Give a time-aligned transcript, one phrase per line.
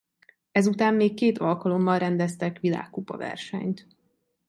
[0.51, 3.87] Ezután még két alkalommal rendeztek világkupa versenyt.